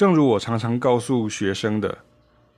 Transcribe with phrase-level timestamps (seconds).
[0.00, 1.98] 正如我常常告诉学生的，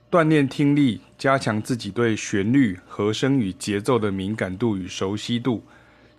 [0.09, 5.61] 锻炼听力，加强自己对旋律、和声与节奏的敏感度与熟悉度，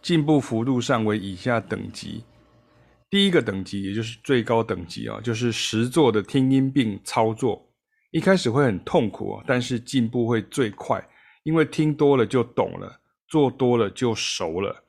[0.02, 2.24] 进步幅度上为以下等级。
[3.08, 7.70] 第一个等级，也就是最高等级啊，就是实作的听音并操作。
[8.10, 11.02] 一开始会很痛苦，但是进步会最快，
[11.44, 14.84] 因为听多了就懂了，做多了就熟了。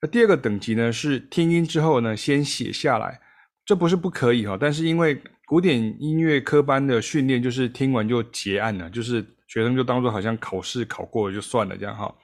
[0.00, 3.20] 那第二个等级呢，是听音之后呢，先写下来。
[3.66, 12.14] 这不是不可以哈，但是因为古典音乐科班的训练就是听完就结案了，就是学生就当做好像考试考过了就算了这样哈。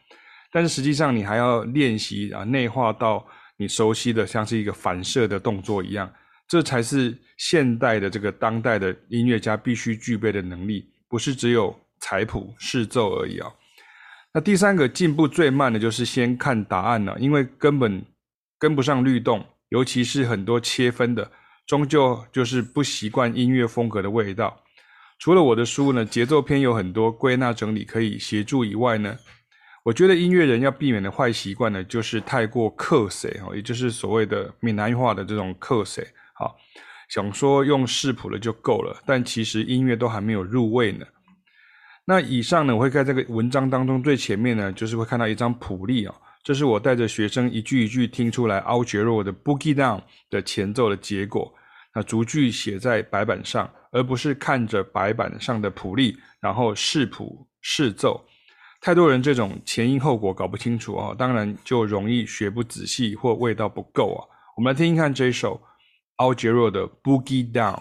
[0.53, 3.27] 但是实际上你还要练习啊，内化到。
[3.59, 6.13] 你熟悉的像是一个反射的动作一样，
[6.49, 13.53] 这才是现代的这个当代的音乐家必须具备的能力，不是只有采谱视奏而已啊。
[14.35, 18.05] 那第三个进步最慢的就是先看答案了，因为根本
[18.59, 21.31] 跟不上律动，尤其是很多切分的，
[21.73, 24.63] 终究就是不习惯音乐风格的味道。
[25.19, 29.17] 除了我的书呢，节奏篇有很多归纳整理可以协助以外呢。
[29.83, 36.55] 我觉得音乐人要避免的坏习惯呢，就是太过刻写哈，也就是所谓的闽南话的这种刻写，好，
[37.09, 41.07] 想说用视谱了就够了，但其实音乐都还没有入味呢。
[42.05, 51.55] 那以上呢，我会在这个文章当中最前面呢，就是会看到一张谱例啊，这是我带着学生一句一句听出来 Al Jarreau 的 Boogie Down 的前奏的结果，
[51.95, 58.25] 那逐句写在白板上，而不是看着白板上的谱例，然后试谱试奏。
[58.81, 64.21] 太多人这种前因后果搞不清楚啊，当然就容易学不仔细或味道不够啊。
[64.57, 65.61] 我们来听一看这一首
[66.17, 67.81] Algero 的 Boogie Down。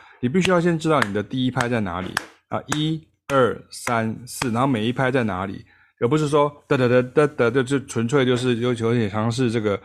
[0.21, 2.13] 你必须要先知道你的第一拍在哪里
[2.49, 5.65] 啊，一二三四，然后每一拍在哪里，
[5.99, 9.81] 而不是说哒哒哒哒哒，就就纯粹就是有有点像是这个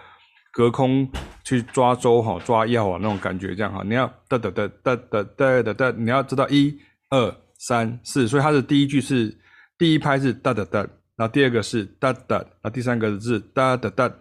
[0.53, 1.09] 隔空
[1.43, 9.35] 去抓周哈抓药啊那种感觉这样哈，你要哒哒哒哒哒哒哒哒，你要知道一二三四，所以它的第一句是
[9.79, 10.81] 第一拍是哒哒哒，
[11.17, 14.13] 然后第二个是哒哒，然后第三个是哒哒哒。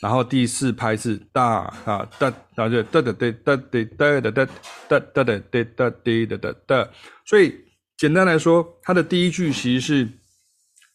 [0.00, 1.44] 然后第四拍是哒
[1.84, 6.90] 啊哒，然后就哒哒哒哒哒哒哒哒哒哒哒哒哒哒哒哒哒。
[7.24, 7.54] 所以
[7.96, 10.08] 简单来说，它的第一句其实是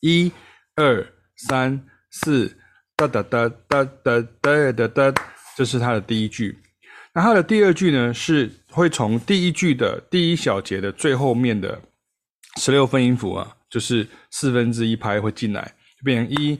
[0.02, 0.32] 一
[0.76, 1.08] 二
[1.48, 2.58] 三四
[2.96, 5.14] 哒哒哒哒哒哒哒哒，
[5.56, 6.60] 这是它的第一句。
[7.14, 11.82] 那它的第二句呢，是会从第一句的第一小节的最后面的
[12.58, 16.60] 十六分音符啊，就是四分之一拍会进来，就变成一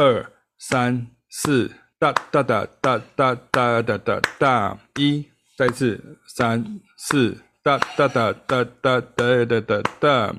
[0.00, 1.06] 二三
[1.38, 1.70] 四。
[1.98, 5.24] 哒哒哒哒哒哒哒哒哒，一，
[5.56, 6.62] 再次三
[6.98, 10.34] 四，哒哒哒哒哒哒哒哒哒。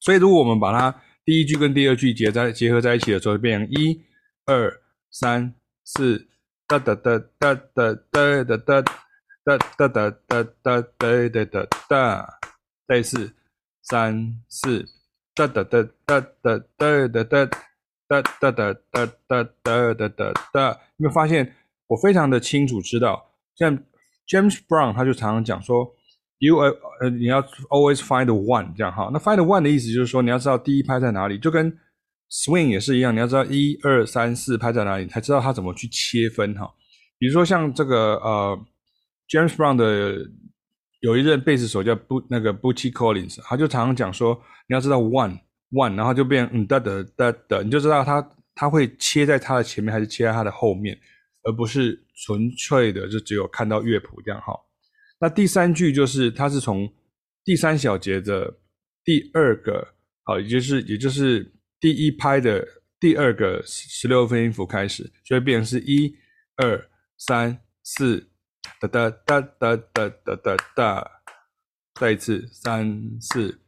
[0.00, 4.02] 所以，如果我们把它第一句跟第二句结在结合在一起的时候，变成一
[4.46, 4.80] 二
[5.12, 5.54] 三
[5.84, 6.26] 四，
[6.66, 8.82] 哒哒哒哒哒哒哒哒，
[9.44, 12.38] 哒哒哒哒哒哒哒哒哒。
[12.88, 13.32] 再次
[13.82, 14.84] 三四，
[15.36, 17.58] 哒哒哒哒哒哒哒哒。
[18.22, 21.54] 哒哒哒哒哒哒哒哒哒，有没有发现
[21.86, 23.76] 我非常的清楚知道，像
[24.26, 25.94] James Brown 他就常常讲说
[26.38, 31.70] ，you 呃你要 always find one 这样哈，那 find one 的意思就是说你要知道第一拍在哪里，就跟
[32.30, 36.72] swing 也是一样，你要知道一二三四拍在哪里，才知道他怎么去切分哈。
[37.18, 38.58] 比如说像这个呃
[39.28, 40.16] James Brown 的
[41.00, 45.38] 有一任贝斯手叫布那个 b o o t y Collins，他就常常讲说你要知道 one。
[45.74, 50.98] one，然后就变嗯哒哒哒哒，你就知道它它会切在它的前面还是切在它的后面，
[51.42, 54.54] 而不是纯粹的就只有看到乐谱这样哈。
[55.20, 56.90] 那第三句就是它是从
[57.44, 58.58] 第三小节的
[59.04, 62.66] 第二个，好，也就是也就是第一拍的
[63.00, 66.16] 第二个十六分音符开始，所以变成是一
[66.56, 66.88] 二
[67.18, 68.30] 三四
[68.80, 71.10] 哒哒哒哒哒哒哒哒，
[72.00, 73.63] 再一次三四。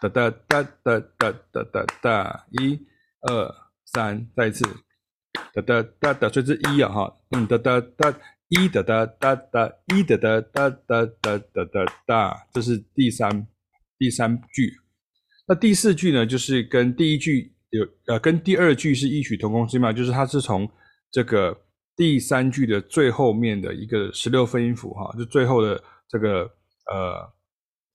[0.00, 2.78] 哒哒哒哒哒哒哒哒，一、
[3.22, 3.54] 二、
[3.84, 4.64] 三，再一次，
[5.52, 8.14] 哒哒哒哒，所以是一啊哈，嗯哒哒哒，
[8.48, 13.46] 一哒哒哒哒，一哒哒哒哒哒哒哒哒，这是第三
[13.98, 14.72] 第三句。
[15.46, 20.70] 那第四句呢，就是跟第一句有呃，跟第二句是异曲同工之妙，就是它是从
[21.10, 21.58] 这个
[21.96, 26.42] 第三句的最后面的一个十六分音符哈，就最后的这个
[26.86, 27.32] 呃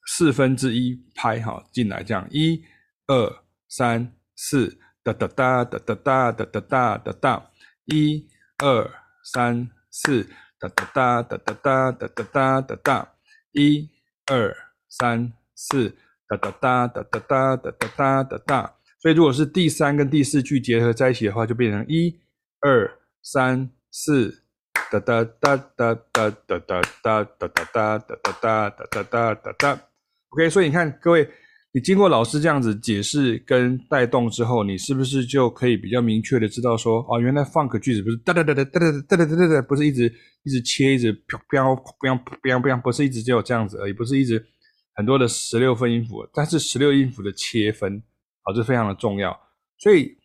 [0.06, 2.64] 四分之一拍哈进来，这样一
[3.08, 4.80] 二三四。
[5.06, 7.52] 哒哒哒哒哒哒哒哒哒哒，
[7.84, 8.26] 一
[8.60, 8.90] 二
[9.22, 13.14] 三四，哒哒哒哒哒哒哒哒哒哒哒，
[13.52, 13.90] 一
[14.28, 14.56] 二
[14.88, 18.76] 三四，哒哒哒哒哒哒哒哒哒哒。
[19.02, 22.22] 所以如果是第三跟第四句结合在一起的话，就变成一
[22.62, 24.44] 二三四，
[24.90, 29.93] 哒哒哒哒哒哒哒哒哒哒哒哒哒哒哒哒哒。
[30.34, 31.28] OK，所以你看各位。
[31.76, 40.04] 你经过老师这样子解释跟带动之后，你是不是就可以比较明确的知道说，哦，原来 funk 句子不是哒哒哒哒哒哒哒哒哒哒，不是一直
[40.44, 44.46] 一直切，一直飘飘飘飘飘，不是一直只有这样子而已，不是一直
[44.94, 48.04] 很多的十六分音符，但是十六音符的切分，
[48.44, 49.36] 啊，这非常的重要。
[49.80, 50.16] 所以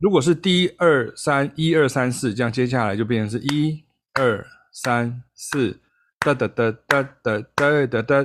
[0.00, 3.84] 如果是第一二三一二三四这样，接下来就变成是一
[4.14, 5.78] 二三四
[6.18, 8.24] 哒哒哒哒哒哒哒哒。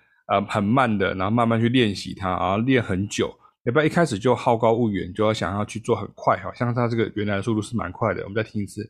[0.31, 3.29] 啊，很慢的，然后慢慢去练习它，然后练很久，
[3.65, 8.23] 也不要一开始就好高骛远，就要想要去做很快，好像它这个原来的速度是蛮快的。
[8.23, 8.89] 我们再听一次。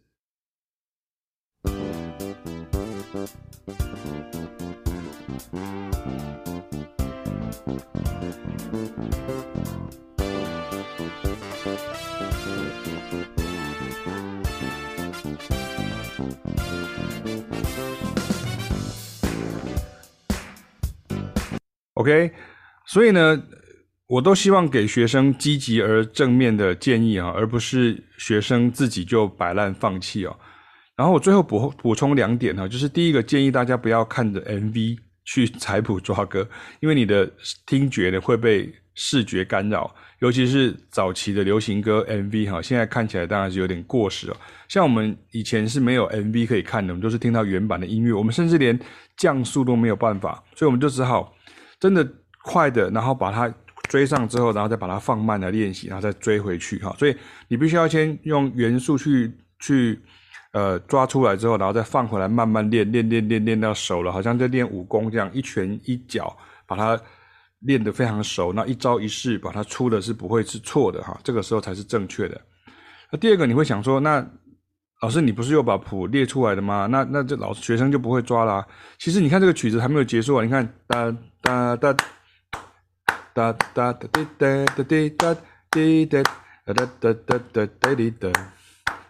[22.02, 22.32] OK，
[22.88, 23.40] 所以呢，
[24.08, 30.36] 我都希望给学生积极而正面的建议啊，而不是学生自己就摆烂放弃哦。
[30.96, 36.48] 然后我最后补补充两点哈，就是第一个建议大家不要看着 MV 去采谱抓歌，
[36.80, 37.32] 因为你的
[37.68, 44.38] 听觉呢会被视觉干扰，尤其是早期的流行歌 MV 哈，现在看起来当然是有点过时哦。
[44.68, 48.80] 像我们以前是没有 MV 可以看的，我们都是听到原版的音乐，我们甚至连
[49.18, 51.32] 降速都没有办法，所以我们就只好。
[51.82, 52.08] 真的
[52.44, 53.54] 快的，然后把它
[53.90, 56.96] 追上之后，然后再把它放慢来练习，然后再追回去哈。
[56.98, 57.18] 所以
[57.50, 59.30] 你必须要先用元素去
[59.60, 60.00] 去
[60.54, 66.98] 呃抓出来之后，然后再放回来，慢慢练练练练练到熟了，好像在练武功这样，一拳一脚把它
[67.62, 71.20] 练得非常熟，那一招一式把它出的是不会是错的哈。
[71.24, 72.40] 这个时候才是正确的。
[73.12, 74.26] 那第二个你会想说，那
[75.02, 76.86] 老师你不是又把谱列出来的吗？
[76.86, 78.66] 那那这老师学生就不会抓啦。
[79.00, 81.14] 其实你看这个曲子还没有结束啊，你看哒。
[81.42, 81.92] 哒哒
[83.34, 85.36] 哒哒哒滴哒哒滴哒
[85.72, 86.22] 滴哒
[86.66, 88.30] 哒哒哒哒哒滴哒，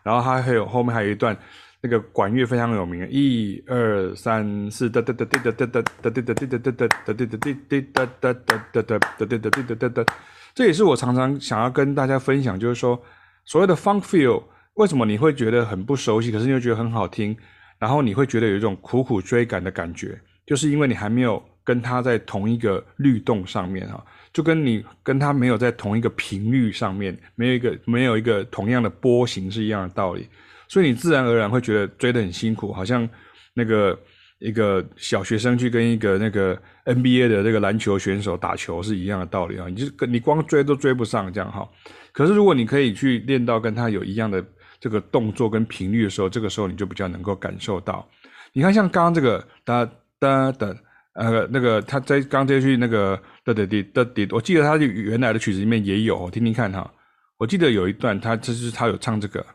[0.04, 1.38] 然后它还有后面还有一段
[1.82, 10.14] 那个管乐非常有名，一二三四哒哒哒滴哒哒哒哒滴哒滴哒哒哒哒滴哒滴滴哒哒哒哒哒哒滴哒滴哒哒哒，
[10.56, 13.02] 这也是我常常想要跟大家分享，就是说
[13.44, 14.44] 所谓的 funk feel，
[14.76, 17.36] 为什么你会觉得很不熟悉，可是你又觉得很好听，
[17.78, 21.44] 然后你会觉得有一种苦苦追赶的感觉，就是因为你还没有。
[21.64, 24.04] 跟他在同一个律动上面哈，
[24.34, 30.28] 就跟你跟他没有在同一个频率上面，没有一个没有一个同样的波形是一样的道理，
[30.68, 33.08] 所以你自然而然会觉得追得很辛苦，好像
[33.54, 33.98] 那个
[34.40, 41.70] 一个小学生去跟一个那个 NBA 的这个篮球选手打球是一样的道理啊，你就跟你光追都追不上这样哈。
[42.12, 44.44] 可是如果你可以去练到跟他有一样的
[44.80, 48.10] 这个动作跟频率的时候，这个时候你就比较能够感受到。
[48.52, 49.88] 你看像刚刚这个哒
[50.20, 50.76] 哒哒。
[51.14, 56.90] 那个，那个他在刚接去那个的的的的的，我记得他原来的曲子里面也有，我听听看哈。
[57.38, 59.46] 我记得有一段他就是他有唱这个。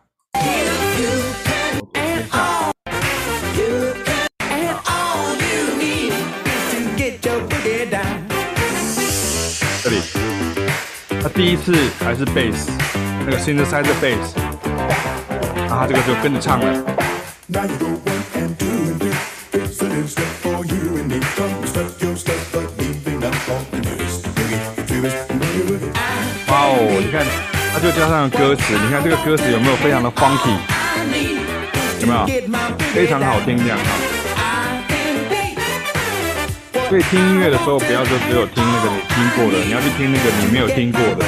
[9.83, 10.01] 这里，
[11.23, 12.69] 他第一次还是 bass，
[13.25, 14.37] 那个 synthesizer bass，
[15.55, 16.85] 然他这个就跟着唱了。
[26.49, 27.25] 哇哦，你看，
[27.73, 30.57] 它就加上歌词，你看这个歌词有没有非常的 funky？
[32.01, 32.27] 有没有？
[32.95, 33.85] 非常好听这样哈。
[36.89, 41.25] 所以听音乐的时候，不要就只有听那个你听过的，你要去听那个你没有听过的。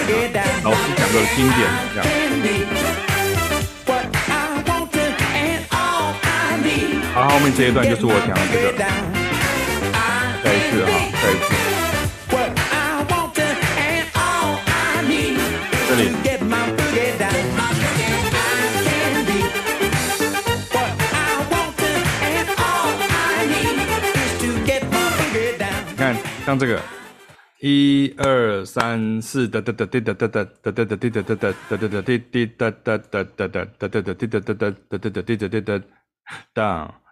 [0.63, 2.07] 老师讲的经典这样。
[7.13, 9.08] 好，后面这一段就是我讲的这个。
[10.45, 10.91] 再一次哈，
[11.23, 11.47] 再一次。
[15.89, 16.29] 这里。
[26.49, 26.81] 像这个，
[27.61, 35.83] 一二三四哒哒哒滴哒哒哒哒哒哒滴哒哒哒哒哒哒滴滴哒哒哒哒哒哒哒哒滴哒哒哒哒哒哒滴哒哒哒
[36.55, 36.89] ，down，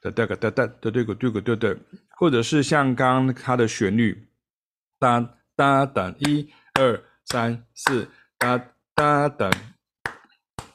[0.00, 1.76] 哒哒个哒哒哒对个对个对对，
[2.16, 4.28] 或者是像刚它的旋律，
[4.98, 8.56] 哒哒哒一二三四哒
[8.94, 9.50] 哒哒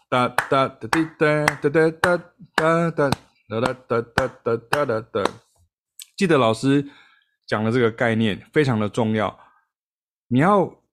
[0.09, 2.17] 哒哒哒滴哒哒哒哒
[2.55, 3.11] 哒哒
[3.49, 5.31] 哒哒哒哒哒哒哒哒，
[6.15, 6.87] 记得老师
[7.47, 9.39] 讲的这个概念非常的重要。
[10.27, 10.83] 你要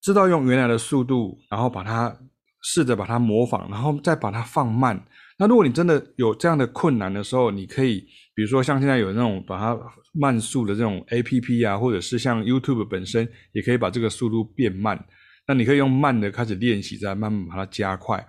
[0.00, 2.18] 知道用原来的速度，然后把它
[2.62, 5.04] 试着把它模仿，然后再把它放慢。
[5.38, 8.00] 那如果你真的有这样的困难的时候，你可以
[8.34, 9.78] 比如说像现在有那种把它
[10.12, 15.02] 慢速的这种 APP 啊，或者是像 YouTube 本身也可以把这个速度变慢。
[15.46, 18.26] 那你可以用慢的开始练习，再慢慢把它加快。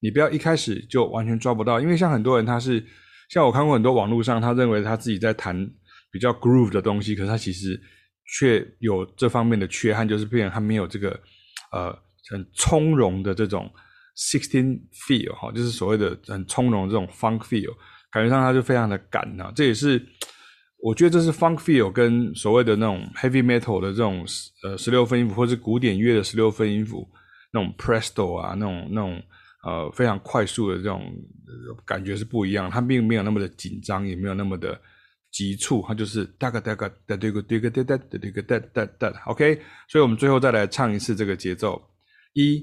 [0.00, 2.84] 你不要一开始就完全抓不到，因为像很多人他是
[3.28, 5.70] 像我看过很多网络上，他认为他自己在弹
[6.10, 7.80] 比较 groove 的东西，可是他其实。
[8.34, 11.10] 却有这方面的缺憾，就是变成他没有这个
[11.70, 11.92] 呃
[12.30, 13.70] 很从容的这种
[14.16, 17.72] sixteen feel 哈，就是所谓的很从容的这种 funk feel，
[18.10, 19.52] 感觉上它就非常的赶啊。
[19.54, 20.04] 这也是
[20.78, 24.26] 我觉得这是 funk feel 跟所谓的那种 heavy metal 的这种
[24.64, 27.08] 呃十六分音符，或是古典乐的十六分音符
[27.52, 29.22] 那种 presto 啊，那种那种
[29.64, 31.12] 呃非常快速的这种
[31.84, 34.80] 感觉是不一样，它并没有那么的紧张，也没有那么的。
[35.34, 39.58] 急促，它就是哒个哒个哒对个对个哒哒哒对个哒哒哒，OK。
[39.88, 41.82] 所以我们最后再来唱一次这个节奏，
[42.34, 42.62] 一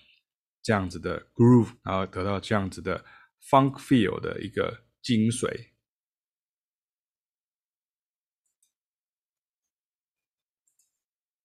[0.61, 3.03] 这样子的 groove，然后得到这样子的
[3.49, 5.70] funk feel 的一个精髓。